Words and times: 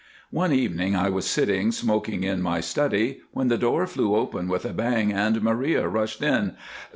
"One 0.31 0.51
evening 0.51 0.95
I 0.95 1.09
was 1.09 1.29
sitting 1.29 1.71
smoking 1.71 2.23
in 2.23 2.41
my 2.41 2.59
study, 2.59 3.21
when 3.33 3.49
the 3.49 3.57
door 3.59 3.85
flew 3.85 4.15
open 4.15 4.47
with 4.47 4.65
a 4.65 4.73
bang 4.73 5.13
and 5.13 5.43
Maria 5.43 5.87
rushed 5.87 6.23
in. 6.23 6.57